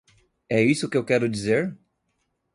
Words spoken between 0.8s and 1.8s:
que eu quero dizer?